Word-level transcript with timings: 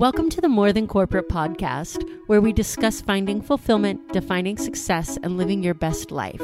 Welcome 0.00 0.30
to 0.30 0.40
the 0.40 0.48
More 0.48 0.72
Than 0.72 0.86
Corporate 0.86 1.28
podcast, 1.28 2.08
where 2.26 2.40
we 2.40 2.54
discuss 2.54 3.02
finding 3.02 3.42
fulfillment, 3.42 4.14
defining 4.14 4.56
success, 4.56 5.18
and 5.22 5.36
living 5.36 5.62
your 5.62 5.74
best 5.74 6.10
life. 6.10 6.40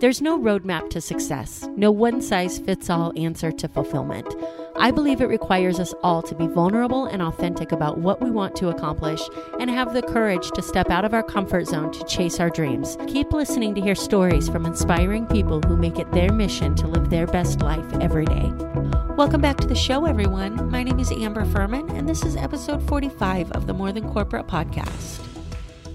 There's 0.00 0.20
no 0.20 0.38
roadmap 0.38 0.90
to 0.90 1.00
success, 1.00 1.66
no 1.74 1.90
one 1.90 2.20
size 2.20 2.58
fits 2.58 2.90
all 2.90 3.14
answer 3.16 3.50
to 3.50 3.66
fulfillment. 3.66 4.26
I 4.80 4.92
believe 4.92 5.20
it 5.20 5.26
requires 5.26 5.80
us 5.80 5.92
all 6.04 6.22
to 6.22 6.36
be 6.36 6.46
vulnerable 6.46 7.06
and 7.06 7.20
authentic 7.20 7.72
about 7.72 7.98
what 7.98 8.20
we 8.20 8.30
want 8.30 8.54
to 8.56 8.68
accomplish 8.68 9.20
and 9.58 9.68
have 9.68 9.92
the 9.92 10.02
courage 10.02 10.52
to 10.52 10.62
step 10.62 10.88
out 10.88 11.04
of 11.04 11.12
our 11.12 11.24
comfort 11.24 11.66
zone 11.66 11.90
to 11.90 12.04
chase 12.04 12.38
our 12.38 12.48
dreams. 12.48 12.96
Keep 13.08 13.32
listening 13.32 13.74
to 13.74 13.80
hear 13.80 13.96
stories 13.96 14.48
from 14.48 14.64
inspiring 14.64 15.26
people 15.26 15.60
who 15.62 15.76
make 15.76 15.98
it 15.98 16.10
their 16.12 16.32
mission 16.32 16.76
to 16.76 16.86
live 16.86 17.10
their 17.10 17.26
best 17.26 17.60
life 17.60 17.92
every 18.00 18.24
day. 18.24 18.52
Welcome 19.16 19.40
back 19.40 19.56
to 19.56 19.66
the 19.66 19.74
show, 19.74 20.04
everyone. 20.04 20.70
My 20.70 20.84
name 20.84 21.00
is 21.00 21.10
Amber 21.10 21.44
Furman, 21.44 21.90
and 21.90 22.08
this 22.08 22.22
is 22.22 22.36
episode 22.36 22.86
45 22.86 23.50
of 23.52 23.66
the 23.66 23.74
More 23.74 23.90
Than 23.90 24.08
Corporate 24.08 24.46
podcast. 24.46 25.27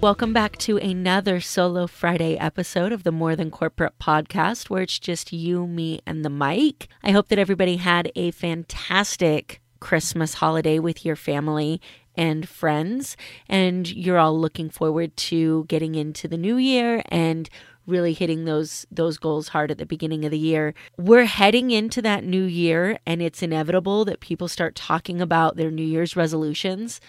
Welcome 0.03 0.33
back 0.33 0.57
to 0.57 0.75
another 0.79 1.39
Solo 1.39 1.87
Friday 1.87 2.37
episode 2.37 2.91
of 2.91 3.03
the 3.03 3.11
More 3.13 3.37
Than 3.37 3.49
Corporate 3.49 3.97
podcast, 3.99 4.69
where 4.69 4.81
it's 4.81 4.99
just 4.99 5.31
you, 5.31 5.65
me, 5.65 6.01
and 6.05 6.25
the 6.25 6.29
mic. 6.29 6.89
I 7.01 7.11
hope 7.11 7.29
that 7.29 7.39
everybody 7.39 7.77
had 7.77 8.11
a 8.13 8.31
fantastic 8.31 9.61
Christmas 9.79 10.33
holiday 10.33 10.77
with 10.77 11.05
your 11.05 11.15
family 11.15 11.79
and 12.17 12.49
friends, 12.49 13.15
and 13.47 13.89
you're 13.89 14.17
all 14.17 14.37
looking 14.37 14.69
forward 14.69 15.15
to 15.15 15.63
getting 15.69 15.95
into 15.95 16.27
the 16.27 16.37
new 16.37 16.57
year 16.57 17.01
and 17.07 17.49
really 17.87 18.11
hitting 18.11 18.43
those 18.43 18.85
those 18.91 19.17
goals 19.17 19.47
hard 19.49 19.71
at 19.71 19.77
the 19.77 19.85
beginning 19.85 20.25
of 20.25 20.31
the 20.31 20.37
year. 20.37 20.73
We're 20.97 21.25
heading 21.25 21.71
into 21.71 22.01
that 22.01 22.25
new 22.25 22.43
year 22.43 22.99
and 23.05 23.21
it's 23.21 23.41
inevitable 23.41 24.03
that 24.05 24.19
people 24.19 24.49
start 24.49 24.75
talking 24.75 25.21
about 25.21 25.55
their 25.55 25.71
new 25.71 25.85
year's 25.85 26.17
resolutions 26.17 26.99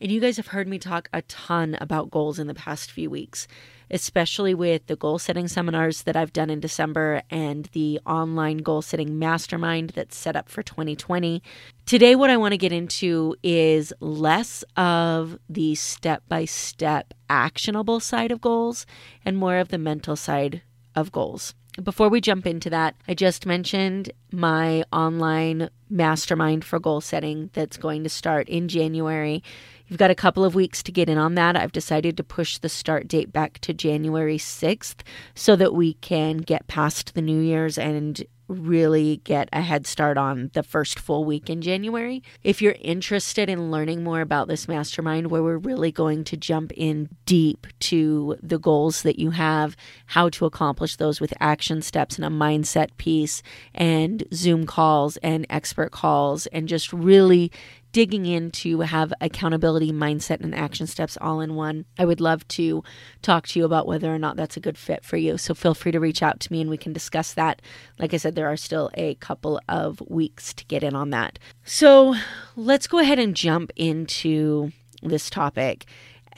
and 0.00 0.12
you 0.12 0.20
guys 0.20 0.36
have 0.36 0.48
heard 0.48 0.68
me 0.68 0.78
talk 0.78 1.08
a 1.12 1.22
ton 1.22 1.76
about 1.80 2.10
goals 2.10 2.38
in 2.38 2.46
the 2.46 2.54
past 2.54 2.90
few 2.90 3.08
weeks, 3.08 3.48
especially 3.90 4.54
with 4.54 4.86
the 4.86 4.96
goal 4.96 5.18
setting 5.18 5.48
seminars 5.48 6.02
that 6.02 6.16
I've 6.16 6.32
done 6.32 6.50
in 6.50 6.60
December 6.60 7.22
and 7.30 7.66
the 7.72 8.00
online 8.06 8.58
goal 8.58 8.82
setting 8.82 9.18
mastermind 9.18 9.90
that's 9.90 10.16
set 10.16 10.36
up 10.36 10.48
for 10.48 10.62
2020. 10.62 11.42
Today, 11.86 12.14
what 12.14 12.30
I 12.30 12.36
want 12.36 12.52
to 12.52 12.58
get 12.58 12.72
into 12.72 13.36
is 13.42 13.92
less 14.00 14.64
of 14.76 15.38
the 15.48 15.74
step 15.74 16.22
by 16.28 16.44
step 16.44 17.14
actionable 17.30 18.00
side 18.00 18.30
of 18.30 18.40
goals 18.40 18.86
and 19.24 19.38
more 19.38 19.56
of 19.56 19.68
the 19.68 19.78
mental 19.78 20.16
side 20.16 20.62
of 20.94 21.12
goals. 21.12 21.54
Before 21.82 22.08
we 22.08 22.22
jump 22.22 22.46
into 22.46 22.70
that, 22.70 22.96
I 23.06 23.12
just 23.12 23.44
mentioned 23.44 24.10
my 24.32 24.82
online 24.92 25.68
mastermind 25.90 26.64
for 26.64 26.78
goal 26.78 27.02
setting 27.02 27.50
that's 27.52 27.76
going 27.76 28.02
to 28.02 28.08
start 28.08 28.48
in 28.48 28.68
January. 28.68 29.42
You've 29.88 29.98
got 29.98 30.10
a 30.10 30.16
couple 30.16 30.44
of 30.44 30.54
weeks 30.54 30.82
to 30.82 30.92
get 30.92 31.08
in 31.08 31.16
on 31.16 31.34
that. 31.36 31.56
I've 31.56 31.72
decided 31.72 32.16
to 32.16 32.24
push 32.24 32.58
the 32.58 32.68
start 32.68 33.06
date 33.06 33.32
back 33.32 33.58
to 33.60 33.72
January 33.72 34.38
6th 34.38 35.02
so 35.34 35.54
that 35.56 35.74
we 35.74 35.94
can 35.94 36.38
get 36.38 36.66
past 36.66 37.14
the 37.14 37.22
New 37.22 37.40
Year's 37.40 37.78
and 37.78 38.24
really 38.48 39.20
get 39.24 39.48
a 39.52 39.60
head 39.60 39.86
start 39.86 40.16
on 40.16 40.50
the 40.54 40.62
first 40.62 40.98
full 40.98 41.24
week 41.24 41.50
in 41.50 41.60
January. 41.60 42.22
If 42.44 42.62
you're 42.62 42.76
interested 42.80 43.48
in 43.48 43.70
learning 43.70 44.04
more 44.04 44.20
about 44.20 44.48
this 44.48 44.68
mastermind, 44.68 45.30
where 45.30 45.42
we're 45.42 45.56
really 45.56 45.90
going 45.90 46.24
to 46.24 46.36
jump 46.36 46.72
in 46.76 47.08
deep 47.24 47.66
to 47.80 48.36
the 48.42 48.58
goals 48.58 49.02
that 49.02 49.18
you 49.18 49.30
have, 49.30 49.76
how 50.06 50.28
to 50.30 50.46
accomplish 50.46 50.96
those 50.96 51.20
with 51.20 51.34
action 51.40 51.82
steps 51.82 52.16
and 52.16 52.24
a 52.24 52.28
mindset 52.28 52.96
piece, 52.98 53.42
and 53.74 54.24
Zoom 54.32 54.66
calls 54.66 55.16
and 55.18 55.46
expert 55.50 55.90
calls, 55.90 56.46
and 56.48 56.68
just 56.68 56.92
really 56.92 57.50
digging 57.96 58.26
in 58.26 58.50
to 58.50 58.80
have 58.80 59.10
accountability 59.22 59.90
mindset 59.90 60.42
and 60.42 60.54
action 60.54 60.86
steps 60.86 61.16
all 61.18 61.40
in 61.40 61.54
one. 61.54 61.86
I 61.98 62.04
would 62.04 62.20
love 62.20 62.46
to 62.48 62.84
talk 63.22 63.46
to 63.46 63.58
you 63.58 63.64
about 63.64 63.86
whether 63.86 64.14
or 64.14 64.18
not 64.18 64.36
that's 64.36 64.58
a 64.58 64.60
good 64.60 64.76
fit 64.76 65.02
for 65.02 65.16
you. 65.16 65.38
So 65.38 65.54
feel 65.54 65.72
free 65.72 65.92
to 65.92 65.98
reach 65.98 66.22
out 66.22 66.38
to 66.40 66.52
me 66.52 66.60
and 66.60 66.68
we 66.68 66.76
can 66.76 66.92
discuss 66.92 67.32
that. 67.32 67.62
Like 67.98 68.12
I 68.12 68.18
said, 68.18 68.34
there 68.34 68.52
are 68.52 68.56
still 68.58 68.90
a 68.98 69.14
couple 69.14 69.58
of 69.66 70.02
weeks 70.08 70.52
to 70.52 70.66
get 70.66 70.82
in 70.82 70.94
on 70.94 71.08
that. 71.08 71.38
So 71.64 72.14
let's 72.54 72.86
go 72.86 72.98
ahead 72.98 73.18
and 73.18 73.34
jump 73.34 73.70
into 73.76 74.72
this 75.02 75.30
topic. 75.30 75.86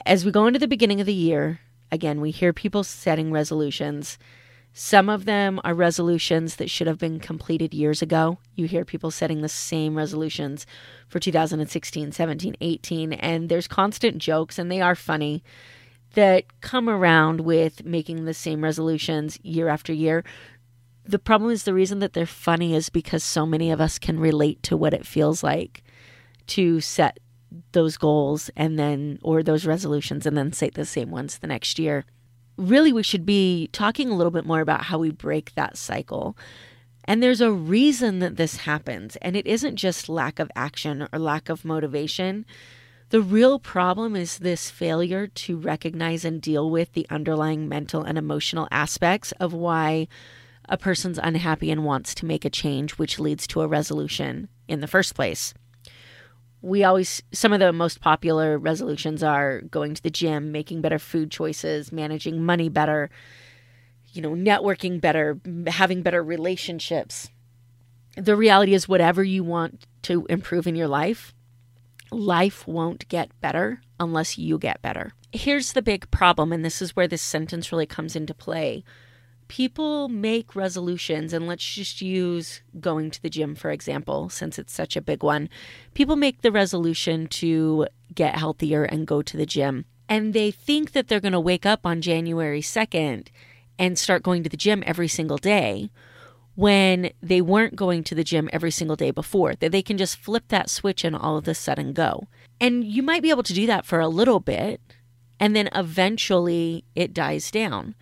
As 0.05 0.23
we 0.23 0.31
go 0.31 0.47
into 0.47 0.59
the 0.59 0.65
beginning 0.65 1.01
of 1.01 1.07
the 1.07 1.13
year, 1.13 1.59
again, 1.91 2.21
we 2.21 2.31
hear 2.31 2.53
people 2.53 2.85
setting 2.85 3.33
resolutions. 3.33 4.17
Some 4.81 5.09
of 5.09 5.25
them 5.25 5.59
are 5.65 5.73
resolutions 5.73 6.55
that 6.55 6.69
should 6.69 6.87
have 6.87 6.97
been 6.97 7.19
completed 7.19 7.73
years 7.73 8.01
ago. 8.01 8.37
You 8.55 8.65
hear 8.65 8.85
people 8.85 9.11
setting 9.11 9.41
the 9.41 9.49
same 9.49 9.97
resolutions 9.97 10.65
for 11.09 11.19
2016, 11.19 12.13
17, 12.13 12.55
18, 12.61 13.11
and 13.11 13.49
there's 13.49 13.67
constant 13.67 14.19
jokes, 14.19 14.57
and 14.57 14.71
they 14.71 14.79
are 14.79 14.95
funny, 14.95 15.43
that 16.13 16.61
come 16.61 16.87
around 16.87 17.41
with 17.41 17.83
making 17.83 18.23
the 18.23 18.33
same 18.33 18.63
resolutions 18.63 19.37
year 19.43 19.67
after 19.67 19.91
year. 19.91 20.23
The 21.03 21.19
problem 21.19 21.51
is 21.51 21.63
the 21.63 21.73
reason 21.73 21.99
that 21.99 22.13
they're 22.13 22.25
funny 22.25 22.73
is 22.73 22.87
because 22.87 23.21
so 23.21 23.45
many 23.45 23.71
of 23.71 23.81
us 23.81 23.99
can 23.99 24.17
relate 24.17 24.63
to 24.63 24.77
what 24.77 24.93
it 24.93 25.05
feels 25.05 25.43
like 25.43 25.83
to 26.47 26.79
set 26.79 27.19
those 27.73 27.97
goals 27.97 28.49
and 28.55 28.79
then, 28.79 29.19
or 29.23 29.43
those 29.43 29.65
resolutions, 29.65 30.25
and 30.25 30.37
then 30.37 30.53
say 30.53 30.69
the 30.69 30.85
same 30.85 31.11
ones 31.11 31.39
the 31.39 31.47
next 31.47 31.79
year 31.79 32.05
really 32.59 32.91
we 32.91 33.03
should 33.03 33.25
be 33.25 33.69
talking 33.71 34.09
a 34.09 34.15
little 34.15 34.31
bit 34.31 34.45
more 34.45 34.61
about 34.61 34.83
how 34.83 34.99
we 34.99 35.11
break 35.11 35.53
that 35.55 35.77
cycle. 35.77 36.37
And 37.05 37.23
there's 37.23 37.41
a 37.41 37.51
reason 37.51 38.19
that 38.19 38.35
this 38.35 38.57
happens, 38.57 39.15
and 39.17 39.35
it 39.35 39.47
isn't 39.47 39.77
just 39.77 40.09
lack 40.09 40.39
of 40.39 40.51
action 40.55 41.07
or 41.11 41.19
lack 41.19 41.49
of 41.49 41.65
motivation. 41.65 42.45
The 43.09 43.21
real 43.21 43.57
problem 43.57 44.15
is 44.15 44.37
this 44.37 44.69
failure 44.69 45.25
to 45.25 45.57
recognize 45.57 46.23
and 46.23 46.41
deal 46.41 46.69
with 46.69 46.93
the 46.93 47.07
underlying 47.09 47.67
mental 47.67 48.03
and 48.03 48.17
emotional 48.17 48.67
aspects 48.69 49.31
of 49.39 49.53
why 49.53 50.07
a 50.67 50.77
person's 50.77 51.17
unhappy 51.17 51.71
and 51.71 51.83
wants 51.83 52.13
to 52.15 52.27
make 52.27 52.45
a 52.45 52.49
change, 52.51 52.91
which 52.93 53.19
leads 53.19 53.47
to 53.47 53.61
a 53.61 53.67
resolution 53.67 54.49
in 54.67 54.81
the 54.81 54.87
first 54.87 55.15
place 55.15 55.55
we 56.61 56.83
always 56.83 57.21
some 57.31 57.53
of 57.53 57.59
the 57.59 57.71
most 57.71 58.01
popular 58.01 58.57
resolutions 58.57 59.23
are 59.23 59.61
going 59.61 59.93
to 59.93 60.03
the 60.03 60.09
gym 60.09 60.51
making 60.51 60.81
better 60.81 60.99
food 60.99 61.31
choices 61.31 61.91
managing 61.91 62.43
money 62.43 62.67
better 62.67 63.09
you 64.13 64.21
know 64.21 64.31
networking 64.31 64.99
better 64.99 65.39
having 65.67 66.01
better 66.01 66.23
relationships. 66.23 67.29
The 68.15 68.35
reality 68.35 68.73
is 68.73 68.87
whatever 68.87 69.23
you 69.23 69.43
want 69.43 69.85
to 70.03 70.25
improve 70.27 70.67
in 70.67 70.75
your 70.75 70.87
life 70.87 71.33
life 72.11 72.67
won't 72.67 73.07
get 73.07 73.29
better 73.39 73.81
unless 73.99 74.37
you 74.37 74.57
get 74.57 74.81
better. 74.81 75.13
Here's 75.31 75.73
the 75.73 75.81
big 75.81 76.09
problem 76.09 76.51
and 76.51 76.65
this 76.65 76.81
is 76.81 76.95
where 76.95 77.07
this 77.07 77.21
sentence 77.21 77.71
really 77.71 77.85
comes 77.85 78.15
into 78.15 78.33
play 78.33 78.83
people 79.49 80.07
make 80.07 80.55
resolutions, 80.55 81.33
and 81.33 81.45
let's 81.45 81.65
just 81.65 82.01
use 82.01 82.61
going 82.79 83.11
to 83.11 83.21
the 83.21 83.29
gym, 83.29 83.55
for 83.55 83.71
example, 83.71 84.29
since 84.29 84.57
it's 84.57 84.71
such 84.71 84.95
a 84.95 85.01
big 85.01 85.21
one. 85.21 85.49
People 85.93 86.15
make 86.15 86.41
the 86.41 86.51
resolution 86.51 87.27
to 87.27 87.87
get 88.15 88.37
healthier 88.37 88.85
and 88.85 89.05
go 89.05 89.21
to 89.21 89.35
the 89.35 89.45
gym. 89.45 89.83
And 90.07 90.33
they 90.33 90.51
think 90.51 90.93
that 90.93 91.07
they're 91.07 91.19
going 91.19 91.33
to 91.33 91.39
wake 91.39 91.65
up 91.65 91.85
on 91.85 92.01
January 92.01 92.61
2nd 92.61 93.27
and 93.77 93.99
start 93.99 94.23
going 94.23 94.43
to 94.43 94.49
the 94.49 94.57
gym 94.57 94.83
every 94.85 95.07
single 95.07 95.37
day 95.37 95.91
when 96.55 97.11
they 97.21 97.41
weren't 97.41 97.75
going 97.75 98.03
to 98.03 98.15
the 98.15 98.23
gym 98.23 98.49
every 98.51 98.71
single 98.71 98.97
day 98.97 99.11
before, 99.11 99.55
that 99.55 99.71
they 99.71 99.81
can 99.81 99.97
just 99.97 100.17
flip 100.17 100.43
that 100.49 100.69
switch 100.69 101.03
and 101.03 101.15
all 101.15 101.37
of 101.37 101.47
a 101.47 101.53
sudden 101.53 101.93
go. 101.93 102.27
And 102.59 102.83
you 102.83 103.01
might 103.01 103.21
be 103.21 103.29
able 103.29 103.43
to 103.43 103.53
do 103.53 103.65
that 103.67 103.85
for 103.85 103.99
a 103.99 104.09
little 104.09 104.39
bit, 104.39 104.81
and 105.39 105.55
then 105.55 105.69
eventually 105.73 106.83
it 106.95 107.13
dies 107.13 107.49
down. 107.49 107.95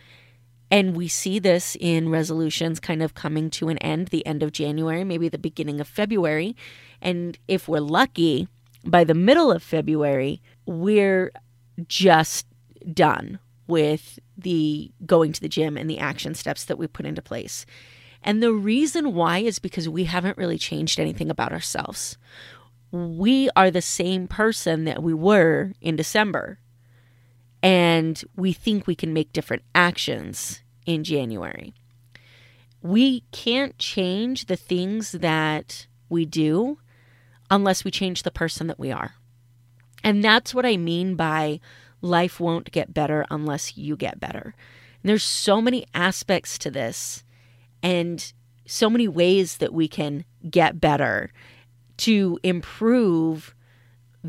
And 0.70 0.96
we 0.96 1.08
see 1.08 1.40
this 1.40 1.78
in 1.80 2.10
resolutions 2.10 2.80
kind 2.80 3.02
of 3.02 3.14
coming 3.14 3.50
to 3.52 3.70
an 3.70 3.78
end, 3.78 4.10
the 4.10 4.26
end 4.26 4.44
of 4.44 4.52
January, 4.52 5.04
maybe 5.04 5.30
the 5.30 5.38
beginning 5.38 5.80
of 5.80 5.88
February. 5.88 6.56
And 7.02 7.38
if 7.48 7.68
we're 7.68 7.80
lucky, 7.80 8.48
by 8.84 9.04
the 9.04 9.14
middle 9.14 9.52
of 9.52 9.64
February, 9.64 10.42
we're 10.66 11.31
just 11.88 12.48
done 12.94 13.40
with 13.68 14.19
the 14.38 14.92
going 15.06 15.34
to 15.34 15.42
the 15.42 15.50
gym 15.50 15.78
and 15.78 15.90
the 15.90 16.00
action 16.00 16.34
steps 16.34 16.66
that 16.66 16.78
we 16.78 16.88
put 16.88 17.06
into 17.06 17.22
place. 17.22 17.66
And 18.24 18.42
the 18.42 18.54
reason 18.54 19.13
why 19.13 19.40
is 19.40 19.60
because 19.60 19.88
we 19.88 20.06
haven't 20.06 20.38
really 20.38 20.58
changed 20.58 21.00
anything 21.00 21.30
about 21.30 21.52
ourselves. 21.52 22.18
We 22.92 23.50
are 23.56 23.70
the 23.70 23.81
same 23.81 24.28
person 24.28 24.86
that 24.86 25.04
we 25.04 25.13
were 25.13 25.74
in 25.81 25.96
December 25.96 26.60
and 27.62 28.24
we 28.36 28.54
think 28.54 28.86
we 28.86 28.95
can 28.95 29.13
make 29.13 29.33
different 29.33 29.63
actions 29.74 30.62
in 30.86 31.04
January. 31.04 31.74
We 32.81 33.21
can't 33.31 33.77
change 33.77 34.45
the 34.45 34.56
things 34.56 35.13
that 35.13 35.88
we 36.09 36.25
do 36.25 36.80
unless 37.50 37.83
we 37.83 37.92
change 37.92 38.24
the 38.24 38.31
person 38.31 38.68
that 38.68 38.80
we 38.80 38.92
are. 38.92 39.15
And 40.04 40.24
that's 40.24 40.54
what 40.54 40.65
I 40.65 40.77
mean 40.77 41.15
by 41.15 41.59
life 42.01 42.39
won't 42.39 42.71
get 42.71 42.94
better 42.94 43.25
unless 43.30 43.77
you 43.77 43.95
get 43.95 44.19
better. 44.19 44.53
And 45.01 45.10
there's 45.10 45.24
so 45.24 45.62
many 45.62 45.86
aspects 45.94 46.57
to 46.60 46.71
this 46.71 47.24
and 47.81 48.31
so 48.65 48.89
many 48.89 49.07
ways 49.07 49.57
that 49.57 49.74
we 49.74 49.88
can 49.88 50.25
get 50.50 50.80
better 50.80 51.31
to 51.98 52.39
improve 52.44 53.56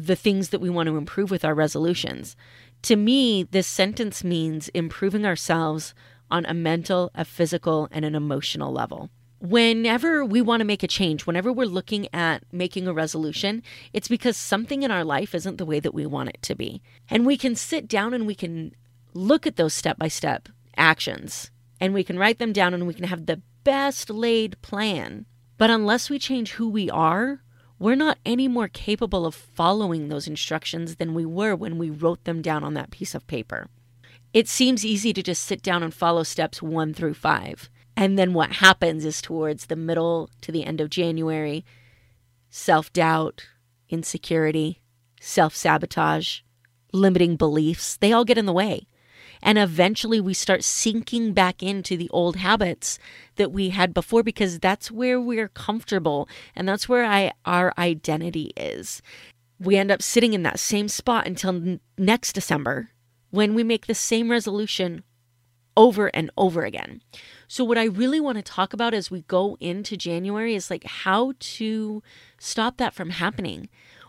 the 0.06 0.16
things 0.16 0.50
that 0.50 0.60
we 0.60 0.70
want 0.70 0.88
to 0.88 0.96
improve 0.96 1.30
with 1.30 1.44
our 1.44 1.54
resolutions. 1.54 2.36
To 2.82 2.96
me, 2.96 3.42
this 3.42 3.66
sentence 3.66 4.22
means 4.22 4.68
improving 4.68 5.26
ourselves 5.26 5.94
on 6.30 6.44
a 6.46 6.54
mental, 6.54 7.10
a 7.14 7.24
physical, 7.24 7.88
and 7.90 8.04
an 8.04 8.14
emotional 8.14 8.72
level. 8.72 9.10
Whenever 9.40 10.24
we 10.24 10.40
want 10.40 10.60
to 10.60 10.66
make 10.66 10.82
a 10.82 10.88
change, 10.88 11.26
whenever 11.26 11.52
we're 11.52 11.64
looking 11.64 12.08
at 12.12 12.42
making 12.52 12.88
a 12.88 12.92
resolution, 12.92 13.62
it's 13.92 14.08
because 14.08 14.36
something 14.36 14.82
in 14.82 14.90
our 14.90 15.04
life 15.04 15.34
isn't 15.34 15.58
the 15.58 15.66
way 15.66 15.80
that 15.80 15.94
we 15.94 16.06
want 16.06 16.28
it 16.28 16.42
to 16.42 16.54
be. 16.54 16.82
And 17.08 17.24
we 17.24 17.36
can 17.36 17.54
sit 17.54 17.86
down 17.86 18.14
and 18.14 18.26
we 18.26 18.34
can 18.34 18.74
look 19.14 19.46
at 19.46 19.56
those 19.56 19.74
step 19.74 19.96
by 19.96 20.08
step 20.08 20.48
actions 20.76 21.50
and 21.80 21.94
we 21.94 22.04
can 22.04 22.18
write 22.18 22.38
them 22.38 22.52
down 22.52 22.74
and 22.74 22.86
we 22.86 22.94
can 22.94 23.04
have 23.04 23.26
the 23.26 23.40
best 23.64 24.10
laid 24.10 24.60
plan. 24.60 25.26
But 25.56 25.70
unless 25.70 26.10
we 26.10 26.18
change 26.18 26.52
who 26.52 26.68
we 26.68 26.90
are, 26.90 27.40
we're 27.78 27.94
not 27.94 28.18
any 28.26 28.48
more 28.48 28.68
capable 28.68 29.24
of 29.24 29.34
following 29.34 30.08
those 30.08 30.26
instructions 30.26 30.96
than 30.96 31.14
we 31.14 31.24
were 31.24 31.54
when 31.54 31.78
we 31.78 31.90
wrote 31.90 32.24
them 32.24 32.42
down 32.42 32.64
on 32.64 32.74
that 32.74 32.90
piece 32.90 33.14
of 33.14 33.26
paper. 33.26 33.68
It 34.32 34.48
seems 34.48 34.84
easy 34.84 35.12
to 35.12 35.22
just 35.22 35.44
sit 35.44 35.62
down 35.62 35.82
and 35.82 35.94
follow 35.94 36.22
steps 36.22 36.60
one 36.60 36.92
through 36.92 37.14
five. 37.14 37.70
And 37.96 38.18
then 38.18 38.34
what 38.34 38.52
happens 38.52 39.04
is 39.04 39.22
towards 39.22 39.66
the 39.66 39.76
middle 39.76 40.30
to 40.42 40.52
the 40.52 40.64
end 40.64 40.80
of 40.80 40.90
January, 40.90 41.64
self 42.50 42.92
doubt, 42.92 43.46
insecurity, 43.88 44.80
self 45.20 45.54
sabotage, 45.54 46.40
limiting 46.92 47.36
beliefs, 47.36 47.96
they 47.96 48.12
all 48.12 48.24
get 48.24 48.38
in 48.38 48.46
the 48.46 48.52
way. 48.52 48.86
And 49.42 49.58
eventually 49.58 50.20
we 50.20 50.34
start 50.34 50.64
sinking 50.64 51.32
back 51.32 51.62
into 51.62 51.96
the 51.96 52.10
old 52.10 52.36
habits 52.36 52.98
that 53.36 53.52
we 53.52 53.70
had 53.70 53.94
before 53.94 54.22
because 54.22 54.58
that's 54.58 54.90
where 54.90 55.20
we're 55.20 55.48
comfortable 55.48 56.28
and 56.54 56.68
that's 56.68 56.88
where 56.88 57.04
I, 57.04 57.32
our 57.44 57.72
identity 57.78 58.52
is. 58.56 59.02
We 59.60 59.76
end 59.76 59.90
up 59.90 60.02
sitting 60.02 60.34
in 60.34 60.42
that 60.44 60.60
same 60.60 60.88
spot 60.88 61.26
until 61.26 61.50
n- 61.50 61.80
next 61.96 62.32
December 62.32 62.90
when 63.30 63.54
we 63.54 63.64
make 63.64 63.86
the 63.86 63.94
same 63.94 64.30
resolution 64.30 65.02
over 65.76 66.08
and 66.08 66.30
over 66.36 66.64
again. 66.64 67.00
So, 67.46 67.64
what 67.64 67.78
I 67.78 67.84
really 67.84 68.20
want 68.20 68.36
to 68.36 68.42
talk 68.42 68.72
about 68.72 68.92
as 68.92 69.10
we 69.10 69.22
go 69.22 69.56
into 69.60 69.96
January 69.96 70.54
is 70.54 70.70
like 70.70 70.84
how 70.84 71.32
to 71.38 72.02
stop 72.38 72.76
that 72.78 72.94
from 72.94 73.10
happening. 73.10 73.68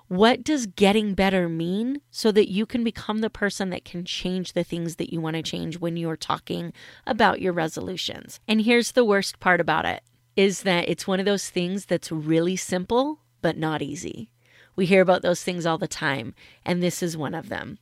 What 0.09 0.43
does 0.43 0.65
getting 0.65 1.13
better 1.13 1.47
mean 1.47 2.01
so 2.09 2.31
that 2.31 2.49
you 2.49 2.65
can 2.65 2.83
become 2.83 3.19
the 3.19 3.29
person 3.29 3.69
that 3.69 3.85
can 3.85 4.05
change 4.05 4.53
the 4.53 4.63
things 4.63 4.95
that 4.95 5.13
you 5.13 5.21
want 5.21 5.35
to 5.35 5.43
change 5.43 5.77
when 5.77 5.97
you're 5.97 6.17
talking 6.17 6.73
about 7.05 7.41
your 7.41 7.53
resolutions? 7.53 8.39
And 8.47 8.61
here's 8.61 8.93
the 8.93 9.05
worst 9.05 9.39
part 9.39 9.61
about 9.61 9.85
it 9.85 10.01
is 10.35 10.63
that 10.63 10.89
it's 10.89 11.05
one 11.05 11.19
of 11.19 11.27
those 11.27 11.51
things 11.51 11.85
that's 11.85 12.11
really 12.11 12.55
simple 12.55 13.19
but 13.43 13.55
not 13.55 13.83
easy. 13.83 14.31
We 14.75 14.87
hear 14.87 15.01
about 15.01 15.21
those 15.21 15.43
things 15.43 15.67
all 15.67 15.77
the 15.77 15.87
time, 15.87 16.33
and 16.65 16.81
this 16.81 17.03
is 17.03 17.15
one 17.15 17.35
of 17.35 17.49
them. 17.49 17.77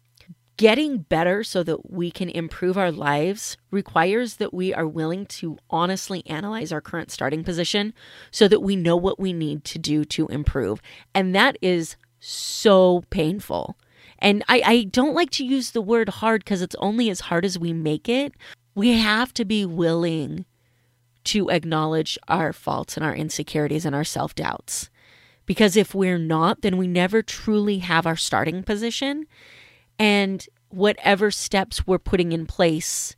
Getting 0.58 0.98
better 0.98 1.46
so 1.46 1.64
that 1.64 1.90
we 1.90 2.12
can 2.12 2.30
improve 2.30 2.78
our 2.78 2.92
lives 2.92 3.56
requires 3.72 4.36
that 4.36 4.54
we 4.54 4.74
are 4.74 4.88
willing 4.88 5.28
to 5.28 5.60
honestly 5.70 6.24
analyze 6.26 6.74
our 6.74 6.82
current 6.82 7.10
starting 7.10 7.46
position 7.46 7.94
so 8.32 8.50
that 8.50 8.62
we 8.62 8.76
know 8.76 8.98
what 8.98 9.20
we 9.20 9.32
need 9.32 9.64
to 9.66 9.80
do 9.80 10.04
to 10.06 10.28
improve. 10.28 10.82
And 11.14 11.34
that 11.36 11.58
is 11.62 11.96
so 12.28 13.04
painful. 13.10 13.78
And 14.20 14.44
I, 14.50 14.62
I 14.66 14.84
don't 14.84 15.14
like 15.14 15.30
to 15.32 15.46
use 15.46 15.72
the 15.72 15.82
word 15.82 16.10
hard 16.10 16.44
because 16.44 16.62
it's 16.62 16.76
only 16.80 17.10
as 17.10 17.22
hard 17.22 17.46
as 17.46 17.58
we 17.58 17.72
make 17.72 18.10
it. 18.10 18.34
We 18.76 18.98
have 19.00 19.34
to 19.36 19.46
be 19.46 19.66
willing 19.66 20.46
to 21.26 21.50
acknowledge 21.50 22.18
our 22.28 22.52
faults 22.52 22.98
and 22.98 23.06
our 23.06 23.16
insecurities 23.16 23.86
and 23.86 23.96
our 23.96 24.04
self 24.04 24.36
doubts. 24.36 24.90
Because 25.46 25.78
if 25.78 25.96
we're 25.96 26.18
not, 26.18 26.62
then 26.62 26.78
we 26.78 26.88
never 26.88 27.22
truly 27.22 27.80
have 27.80 28.06
our 28.06 28.18
starting 28.18 28.64
position. 28.64 29.26
And 29.98 30.46
whatever 30.70 31.32
steps 31.32 31.88
we're 31.88 31.98
putting 31.98 32.34
in 32.34 32.46
place 32.46 33.16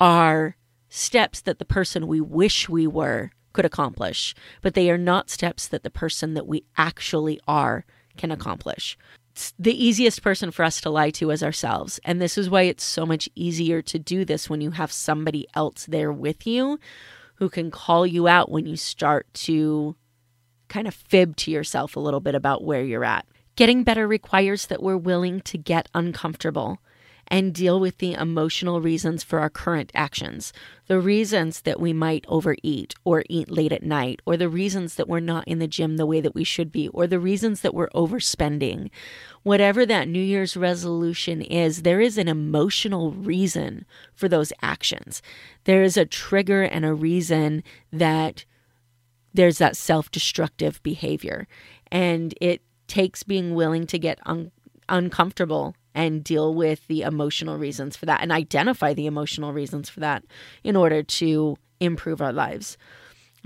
are 0.00 0.56
steps 0.88 1.40
that 1.42 1.60
the 1.60 1.64
person 1.64 2.08
we 2.08 2.20
wish 2.20 2.68
we 2.68 2.86
were 2.86 3.30
could 3.52 3.64
accomplish, 3.64 4.34
but 4.62 4.74
they 4.74 4.90
are 4.90 4.98
not 4.98 5.30
steps 5.30 5.68
that 5.68 5.84
the 5.84 5.90
person 5.90 6.34
that 6.34 6.46
we 6.46 6.64
actually 6.76 7.38
are 7.46 7.84
can 8.18 8.30
accomplish. 8.30 8.98
It's 9.32 9.54
the 9.58 9.84
easiest 9.84 10.22
person 10.22 10.50
for 10.50 10.64
us 10.64 10.80
to 10.82 10.90
lie 10.90 11.10
to 11.10 11.30
is 11.30 11.42
ourselves. 11.42 12.00
And 12.04 12.20
this 12.20 12.36
is 12.36 12.50
why 12.50 12.62
it's 12.62 12.84
so 12.84 13.06
much 13.06 13.28
easier 13.34 13.80
to 13.82 13.98
do 13.98 14.24
this 14.24 14.50
when 14.50 14.60
you 14.60 14.72
have 14.72 14.92
somebody 14.92 15.46
else 15.54 15.86
there 15.86 16.12
with 16.12 16.46
you 16.46 16.78
who 17.36 17.48
can 17.48 17.70
call 17.70 18.04
you 18.04 18.26
out 18.26 18.50
when 18.50 18.66
you 18.66 18.76
start 18.76 19.32
to 19.32 19.94
kind 20.68 20.88
of 20.88 20.94
fib 20.94 21.36
to 21.36 21.50
yourself 21.50 21.94
a 21.94 22.00
little 22.00 22.20
bit 22.20 22.34
about 22.34 22.64
where 22.64 22.82
you're 22.82 23.04
at. 23.04 23.26
Getting 23.54 23.84
better 23.84 24.06
requires 24.06 24.66
that 24.66 24.82
we're 24.82 24.96
willing 24.96 25.40
to 25.42 25.56
get 25.56 25.88
uncomfortable 25.94 26.78
and 27.28 27.54
deal 27.54 27.78
with 27.78 27.98
the 27.98 28.14
emotional 28.14 28.80
reasons 28.80 29.22
for 29.22 29.38
our 29.38 29.50
current 29.50 29.92
actions, 29.94 30.52
the 30.86 30.98
reasons 30.98 31.60
that 31.62 31.78
we 31.78 31.92
might 31.92 32.24
overeat 32.26 32.94
or 33.04 33.22
eat 33.28 33.50
late 33.50 33.72
at 33.72 33.82
night, 33.82 34.20
or 34.26 34.36
the 34.36 34.48
reasons 34.48 34.94
that 34.94 35.08
we're 35.08 35.20
not 35.20 35.46
in 35.46 35.58
the 35.58 35.68
gym 35.68 35.96
the 35.96 36.06
way 36.06 36.20
that 36.20 36.34
we 36.34 36.44
should 36.44 36.72
be, 36.72 36.88
or 36.88 37.06
the 37.06 37.20
reasons 37.20 37.60
that 37.60 37.74
we're 37.74 37.90
overspending. 37.90 38.90
Whatever 39.42 39.84
that 39.86 40.08
New 40.08 40.22
Year's 40.22 40.56
resolution 40.56 41.42
is, 41.42 41.82
there 41.82 42.00
is 42.00 42.18
an 42.18 42.28
emotional 42.28 43.12
reason 43.12 43.84
for 44.14 44.28
those 44.28 44.52
actions. 44.62 45.22
There 45.64 45.82
is 45.82 45.96
a 45.96 46.06
trigger 46.06 46.62
and 46.62 46.84
a 46.84 46.94
reason 46.94 47.62
that 47.92 48.44
there's 49.34 49.58
that 49.58 49.76
self 49.76 50.10
destructive 50.10 50.82
behavior. 50.82 51.46
And 51.92 52.34
it 52.40 52.62
takes 52.86 53.22
being 53.22 53.54
willing 53.54 53.86
to 53.86 53.98
get 53.98 54.18
un- 54.26 54.50
uncomfortable 54.88 55.76
and 55.98 56.22
deal 56.22 56.54
with 56.54 56.86
the 56.86 57.02
emotional 57.02 57.58
reasons 57.58 57.96
for 57.96 58.06
that 58.06 58.22
and 58.22 58.30
identify 58.30 58.94
the 58.94 59.06
emotional 59.06 59.52
reasons 59.52 59.88
for 59.88 59.98
that 59.98 60.24
in 60.62 60.76
order 60.76 61.02
to 61.02 61.56
improve 61.80 62.22
our 62.22 62.32
lives. 62.32 62.78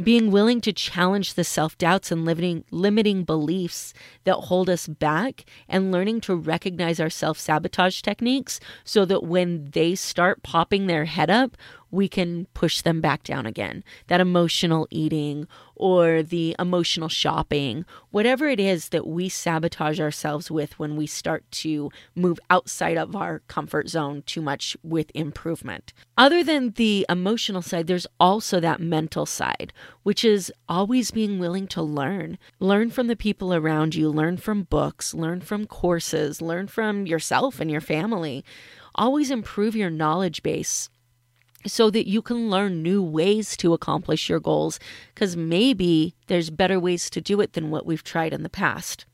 Being 0.03 0.31
willing 0.31 0.61
to 0.63 0.73
challenge 0.73 1.33
the 1.33 1.45
self 1.45 1.79
doubts 1.79 2.13
and 2.13 2.27
limiting, 2.27 2.65
limiting 2.71 3.25
beliefs 3.25 3.95
that 4.25 4.35
hold 4.35 4.69
us 4.69 4.87
back, 4.87 5.47
and 5.67 5.93
learning 5.93 6.21
to 6.23 6.37
recognize 6.37 7.01
our 7.01 7.11
self 7.11 7.39
sabotage 7.39 8.03
techniques 8.03 8.61
so 8.85 9.07
that 9.07 9.23
when 9.23 9.71
they 9.71 9.95
start 9.95 10.43
popping 10.43 10.87
their 10.87 11.07
head 11.07 11.31
up, 11.31 11.57
we 11.93 12.09
can 12.09 12.47
push 12.55 12.81
them 12.81 13.01
back 13.01 13.23
down 13.23 13.47
again. 13.47 13.85
That 14.09 14.21
emotional 14.21 14.89
eating 14.91 15.47
or 15.77 16.23
the 16.23 16.57
emotional 16.59 17.09
shopping, 17.09 17.85
whatever 18.11 18.49
it 18.49 18.59
is 18.59 18.89
that 18.89 19.07
we 19.07 19.29
sabotage 19.29 20.01
ourselves 20.01 20.51
with 20.51 20.79
when 20.79 20.97
we 20.97 21.07
start 21.07 21.49
to 21.51 21.91
move 22.15 22.41
outside 22.49 22.97
of 22.97 23.15
our 23.15 23.41
comfort 23.41 23.89
zone 23.89 24.23
too 24.27 24.41
much 24.41 24.77
with 24.83 25.11
improvement. 25.15 25.93
Other 26.17 26.43
than 26.43 26.71
the 26.71 27.05
emotional 27.09 27.63
side, 27.63 27.89
there's 27.89 28.07
also 28.19 28.59
that 28.61 28.81
mental 28.81 29.27
side, 29.27 29.73
which 30.03 30.25
is 30.25 30.53
always 30.69 31.11
being 31.11 31.39
willing 31.39 31.67
to 31.69 31.83
learn. 31.83 32.39
Learn 32.59 32.91
from 32.91 33.07
the 33.07 33.17
people 33.17 33.53
around 33.53 33.95
you, 33.95 34.09
learn 34.09 34.39
from 34.39 34.63
books, 34.63 35.13
learn 35.13 35.43
from 35.43 35.67
courses, 35.67 36.41
learn 36.41 36.69
from 36.69 37.07
yourself 37.07 37.61
and 37.61 37.71
your 37.71 37.81
family. 37.83 38.45
Always 38.95 39.31
improve 39.31 39.75
your 39.75 39.91
knowledge 39.91 40.43
base 40.43 40.89
so 41.67 41.91
that 41.91 42.09
you 42.09 42.23
can 42.23 42.51
learn 42.51 42.83
new 42.83 43.03
ways 43.03 43.57
to 43.59 43.73
accomplish 43.73 44.29
your 44.29 44.41
goals 44.41 44.79
because 45.15 45.37
maybe 45.37 46.15
there's 46.27 46.51
better 46.51 46.79
ways 46.81 47.09
to 47.11 47.21
do 47.21 47.41
it 47.41 47.53
than 47.53 47.71
what 47.71 47.87
we've 47.87 48.03
tried 48.05 48.33
in 48.33 48.43
the 48.43 48.49
past. 48.49 49.07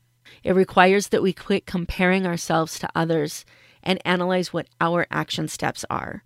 It 0.43 0.53
requires 0.53 1.09
that 1.09 1.21
we 1.23 1.33
quit 1.33 1.65
comparing 1.65 2.25
ourselves 2.25 2.79
to 2.79 2.89
others 2.95 3.45
and 3.83 3.99
analyze 4.05 4.53
what 4.53 4.67
our 4.81 5.05
action 5.11 5.47
steps 5.47 5.85
are. 5.89 6.23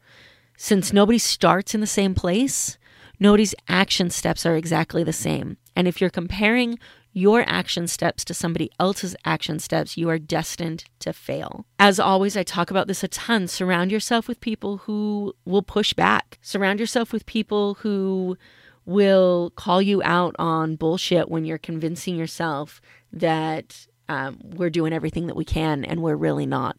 Since 0.58 0.94
nobody 0.94 1.18
starts 1.18 1.74
in 1.76 1.82
the 1.82 1.88
same 1.88 2.16
place, 2.16 2.78
nobody's 3.20 3.56
action 3.68 4.10
steps 4.10 4.46
are 4.46 4.56
exactly 4.56 5.04
the 5.04 5.14
same. 5.14 5.58
And 5.76 5.88
if 5.88 6.00
you're 6.00 6.10
comparing 6.10 6.80
your 7.14 7.44
action 7.48 7.88
steps 7.88 8.26
to 8.26 8.34
somebody 8.34 8.72
else's 8.80 9.16
action 9.24 9.60
steps, 9.60 9.98
you 9.98 10.10
are 10.10 10.18
destined 10.18 10.86
to 11.00 11.14
fail. 11.14 11.66
As 11.80 12.00
always, 12.00 12.36
I 12.36 12.44
talk 12.44 12.72
about 12.72 12.88
this 12.88 13.04
a 13.04 13.08
ton. 13.08 13.48
Surround 13.48 13.92
yourself 13.92 14.28
with 14.28 14.42
people 14.42 14.78
who 14.78 15.36
will 15.46 15.62
push 15.62 15.94
back, 15.94 16.40
surround 16.42 16.80
yourself 16.80 17.14
with 17.14 17.26
people 17.26 17.76
who 17.76 18.38
will 18.86 19.52
call 19.56 19.82
you 19.82 20.02
out 20.04 20.36
on 20.40 20.76
bullshit 20.76 21.30
when 21.30 21.46
you're 21.46 21.58
convincing 21.58 22.18
yourself 22.18 22.82
that 23.12 23.88
um, 24.10 24.40
we're 24.44 24.70
doing 24.70 24.92
everything 24.92 25.28
that 25.28 25.36
we 25.36 25.46
can 25.46 25.86
and 25.86 26.02
we're 26.02 26.16
really 26.16 26.46
not. 26.46 26.76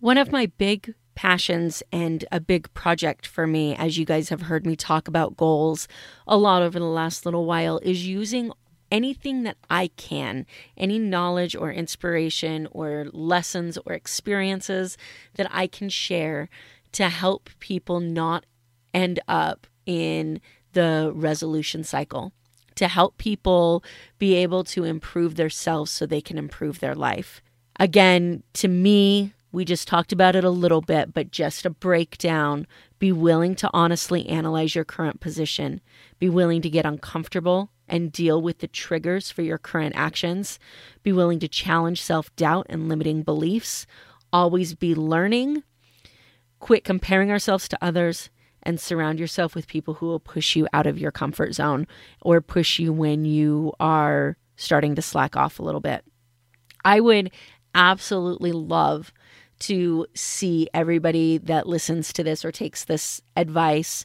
One 0.00 0.18
of 0.18 0.32
my 0.32 0.46
big 0.46 0.94
passions 1.14 1.82
and 1.92 2.24
a 2.32 2.40
big 2.40 2.72
project 2.74 3.26
for 3.26 3.46
me, 3.46 3.74
as 3.76 3.98
you 3.98 4.04
guys 4.04 4.28
have 4.28 4.42
heard 4.42 4.66
me 4.66 4.76
talk 4.76 5.08
about 5.08 5.36
goals 5.36 5.88
a 6.26 6.36
lot 6.36 6.62
over 6.62 6.78
the 6.78 6.84
last 6.84 7.24
little 7.24 7.44
while, 7.44 7.78
is 7.82 8.06
using 8.06 8.52
anything 8.90 9.42
that 9.42 9.56
I 9.68 9.88
can, 9.96 10.46
any 10.76 10.98
knowledge 10.98 11.56
or 11.56 11.72
inspiration 11.72 12.68
or 12.70 13.06
lessons 13.12 13.78
or 13.86 13.92
experiences 13.92 14.96
that 15.34 15.48
I 15.50 15.66
can 15.66 15.88
share 15.88 16.48
to 16.92 17.08
help 17.08 17.50
people 17.58 17.98
not 18.00 18.46
end 18.92 19.18
up 19.26 19.66
in 19.84 20.40
the 20.72 21.10
resolution 21.14 21.82
cycle, 21.82 22.32
to 22.76 22.88
help 22.88 23.18
people 23.18 23.82
be 24.18 24.34
able 24.34 24.64
to 24.64 24.84
improve 24.84 25.34
themselves 25.34 25.90
so 25.90 26.06
they 26.06 26.20
can 26.20 26.38
improve 26.38 26.80
their 26.80 26.94
life. 26.94 27.42
Again, 27.80 28.44
to 28.54 28.68
me, 28.68 29.32
we 29.54 29.64
just 29.64 29.86
talked 29.86 30.12
about 30.12 30.34
it 30.34 30.42
a 30.42 30.50
little 30.50 30.80
bit, 30.80 31.14
but 31.14 31.30
just 31.30 31.64
a 31.64 31.70
breakdown. 31.70 32.66
Be 32.98 33.12
willing 33.12 33.54
to 33.56 33.70
honestly 33.72 34.28
analyze 34.28 34.74
your 34.74 34.84
current 34.84 35.20
position. 35.20 35.80
Be 36.18 36.28
willing 36.28 36.60
to 36.62 36.68
get 36.68 36.84
uncomfortable 36.84 37.70
and 37.86 38.10
deal 38.10 38.42
with 38.42 38.58
the 38.58 38.66
triggers 38.66 39.30
for 39.30 39.42
your 39.42 39.58
current 39.58 39.94
actions. 39.96 40.58
Be 41.04 41.12
willing 41.12 41.38
to 41.38 41.46
challenge 41.46 42.02
self 42.02 42.34
doubt 42.34 42.66
and 42.68 42.88
limiting 42.88 43.22
beliefs. 43.22 43.86
Always 44.32 44.74
be 44.74 44.92
learning. 44.92 45.62
Quit 46.58 46.82
comparing 46.82 47.30
ourselves 47.30 47.68
to 47.68 47.78
others 47.80 48.30
and 48.64 48.80
surround 48.80 49.20
yourself 49.20 49.54
with 49.54 49.68
people 49.68 49.94
who 49.94 50.06
will 50.06 50.20
push 50.20 50.56
you 50.56 50.66
out 50.72 50.86
of 50.86 50.98
your 50.98 51.12
comfort 51.12 51.54
zone 51.54 51.86
or 52.22 52.40
push 52.40 52.80
you 52.80 52.92
when 52.92 53.24
you 53.24 53.72
are 53.78 54.36
starting 54.56 54.96
to 54.96 55.02
slack 55.02 55.36
off 55.36 55.60
a 55.60 55.62
little 55.62 55.80
bit. 55.80 56.04
I 56.84 56.98
would 57.00 57.30
absolutely 57.74 58.52
love 58.52 59.12
to 59.66 60.06
see 60.14 60.68
everybody 60.74 61.38
that 61.38 61.66
listens 61.66 62.12
to 62.12 62.22
this 62.22 62.44
or 62.44 62.52
takes 62.52 62.84
this 62.84 63.22
advice 63.36 64.04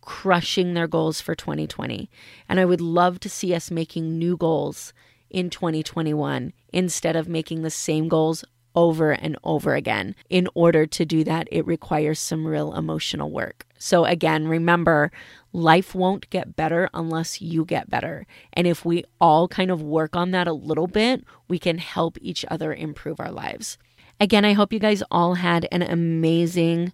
crushing 0.00 0.74
their 0.74 0.86
goals 0.86 1.20
for 1.20 1.34
2020. 1.34 2.10
And 2.48 2.60
I 2.60 2.64
would 2.64 2.80
love 2.80 3.20
to 3.20 3.28
see 3.28 3.54
us 3.54 3.70
making 3.70 4.18
new 4.18 4.36
goals 4.36 4.92
in 5.30 5.50
2021 5.50 6.52
instead 6.72 7.16
of 7.16 7.28
making 7.28 7.62
the 7.62 7.70
same 7.70 8.08
goals 8.08 8.44
over 8.74 9.12
and 9.12 9.36
over 9.44 9.74
again. 9.74 10.14
In 10.28 10.48
order 10.54 10.86
to 10.86 11.04
do 11.04 11.24
that, 11.24 11.48
it 11.50 11.66
requires 11.66 12.18
some 12.18 12.46
real 12.46 12.74
emotional 12.74 13.30
work. 13.30 13.66
So, 13.78 14.04
again, 14.04 14.48
remember 14.48 15.12
life 15.52 15.94
won't 15.94 16.30
get 16.30 16.56
better 16.56 16.88
unless 16.94 17.40
you 17.40 17.64
get 17.64 17.90
better. 17.90 18.26
And 18.52 18.66
if 18.66 18.84
we 18.84 19.04
all 19.20 19.48
kind 19.48 19.70
of 19.70 19.82
work 19.82 20.16
on 20.16 20.30
that 20.30 20.48
a 20.48 20.52
little 20.52 20.86
bit, 20.86 21.24
we 21.48 21.58
can 21.58 21.78
help 21.78 22.16
each 22.20 22.44
other 22.50 22.74
improve 22.74 23.20
our 23.20 23.30
lives. 23.30 23.78
Again, 24.20 24.44
I 24.44 24.52
hope 24.52 24.72
you 24.72 24.78
guys 24.78 25.02
all 25.10 25.34
had 25.34 25.66
an 25.72 25.82
amazing 25.82 26.92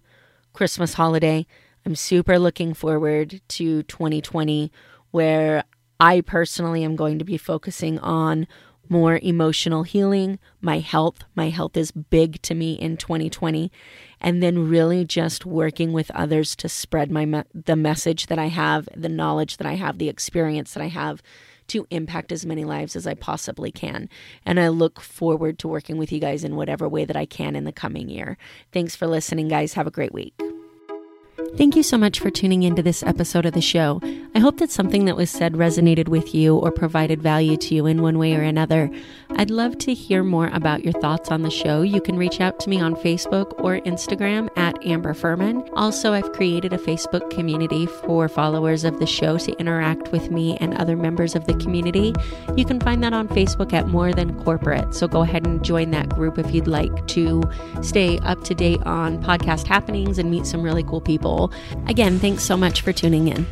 Christmas 0.53 0.95
holiday. 0.95 1.45
I'm 1.85 1.95
super 1.95 2.39
looking 2.39 2.73
forward 2.73 3.41
to 3.49 3.83
2020, 3.83 4.71
where 5.11 5.63
I 5.99 6.21
personally 6.21 6.83
am 6.83 6.95
going 6.95 7.19
to 7.19 7.25
be 7.25 7.37
focusing 7.37 7.99
on 7.99 8.47
more 8.89 9.19
emotional 9.21 9.83
healing, 9.83 10.39
my 10.59 10.79
health. 10.79 11.23
My 11.35 11.49
health 11.49 11.77
is 11.77 11.91
big 11.91 12.41
to 12.41 12.55
me 12.55 12.73
in 12.73 12.97
2020. 12.97 13.71
And 14.19 14.43
then 14.43 14.67
really 14.67 15.05
just 15.05 15.45
working 15.45 15.93
with 15.93 16.11
others 16.11 16.55
to 16.57 16.67
spread 16.67 17.09
my 17.09 17.25
me- 17.25 17.43
the 17.53 17.75
message 17.75 18.27
that 18.27 18.39
I 18.39 18.47
have, 18.47 18.89
the 18.95 19.09
knowledge 19.09 19.57
that 19.57 19.67
I 19.67 19.75
have, 19.75 19.97
the 19.97 20.09
experience 20.09 20.73
that 20.73 20.83
I 20.83 20.87
have 20.87 21.21
to 21.71 21.87
impact 21.89 22.31
as 22.31 22.45
many 22.45 22.65
lives 22.65 22.95
as 22.95 23.07
I 23.07 23.13
possibly 23.13 23.71
can. 23.71 24.09
And 24.45 24.59
I 24.59 24.67
look 24.67 24.99
forward 24.99 25.57
to 25.59 25.67
working 25.67 25.97
with 25.97 26.11
you 26.11 26.19
guys 26.19 26.43
in 26.43 26.55
whatever 26.55 26.87
way 26.87 27.05
that 27.05 27.15
I 27.15 27.25
can 27.25 27.55
in 27.55 27.63
the 27.63 27.71
coming 27.71 28.09
year. 28.09 28.37
Thanks 28.71 28.95
for 28.95 29.07
listening, 29.07 29.47
guys. 29.47 29.73
Have 29.73 29.87
a 29.87 29.91
great 29.91 30.13
week. 30.13 30.33
Thank 31.57 31.75
you 31.75 31.83
so 31.83 31.97
much 31.97 32.19
for 32.19 32.29
tuning 32.29 32.63
into 32.63 32.81
this 32.81 33.03
episode 33.03 33.45
of 33.45 33.53
the 33.53 33.61
show. 33.61 33.99
I 34.33 34.39
hope 34.39 34.57
that 34.57 34.71
something 34.71 35.03
that 35.05 35.17
was 35.17 35.29
said 35.29 35.53
resonated 35.53 36.07
with 36.07 36.33
you 36.33 36.55
or 36.55 36.71
provided 36.71 37.21
value 37.21 37.57
to 37.57 37.75
you 37.75 37.85
in 37.85 38.01
one 38.01 38.17
way 38.17 38.35
or 38.35 38.41
another. 38.41 38.89
I'd 39.31 39.49
love 39.49 39.77
to 39.79 39.93
hear 39.93 40.23
more 40.23 40.47
about 40.53 40.85
your 40.85 40.93
thoughts 40.93 41.29
on 41.29 41.41
the 41.41 41.51
show. 41.51 41.81
You 41.81 41.99
can 41.99 42.17
reach 42.17 42.39
out 42.39 42.59
to 42.61 42.69
me 42.69 42.79
on 42.79 42.95
Facebook 42.95 43.61
or 43.61 43.79
Instagram 43.81 44.49
at 44.57 44.83
Amber 44.85 45.13
Furman. 45.13 45.67
Also, 45.73 46.13
I've 46.13 46.31
created 46.31 46.71
a 46.71 46.77
Facebook 46.77 47.29
community 47.29 47.85
for 47.85 48.29
followers 48.29 48.85
of 48.85 48.99
the 48.99 49.05
show 49.05 49.37
to 49.39 49.51
interact 49.59 50.11
with 50.13 50.31
me 50.31 50.57
and 50.61 50.73
other 50.75 50.95
members 50.95 51.35
of 51.35 51.45
the 51.45 51.53
community. 51.55 52.13
You 52.55 52.63
can 52.63 52.79
find 52.79 53.03
that 53.03 53.13
on 53.13 53.27
Facebook 53.27 53.73
at 53.73 53.87
More 53.87 54.13
Than 54.13 54.41
Corporate. 54.43 54.93
So 54.95 55.07
go 55.07 55.21
ahead 55.21 55.45
and 55.45 55.63
join 55.63 55.91
that 55.91 56.07
group 56.09 56.39
if 56.39 56.53
you'd 56.53 56.67
like 56.67 57.07
to 57.07 57.43
stay 57.81 58.19
up 58.19 58.43
to 58.45 58.55
date 58.55 58.81
on 58.83 59.21
podcast 59.21 59.67
happenings 59.67 60.17
and 60.17 60.31
meet 60.31 60.45
some 60.45 60.61
really 60.61 60.83
cool 60.83 61.01
people. 61.01 61.40
Again, 61.87 62.19
thanks 62.19 62.43
so 62.43 62.57
much 62.57 62.81
for 62.81 62.93
tuning 62.93 63.29
in. 63.29 63.47